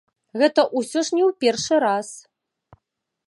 Гэта 0.41 0.63
ўсё 0.79 0.99
ўжо 1.03 1.15
не 1.17 1.21
ў 1.29 1.37
першы 1.45 1.75
раз. 1.85 2.07